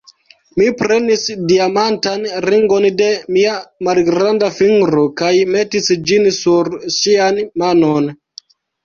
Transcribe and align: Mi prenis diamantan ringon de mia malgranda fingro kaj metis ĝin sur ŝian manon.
Mi 0.59 0.67
prenis 0.77 1.25
diamantan 1.49 2.23
ringon 2.45 2.87
de 3.01 3.09
mia 3.37 3.51
malgranda 3.89 4.49
fingro 4.55 5.05
kaj 5.21 5.29
metis 5.57 5.91
ĝin 6.09 6.27
sur 6.39 6.71
ŝian 6.97 7.39
manon. 7.65 8.09